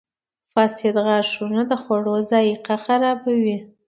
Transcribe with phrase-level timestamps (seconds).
[0.53, 3.57] •فاسد غاښونه د خوړو ذایقه خرابوي.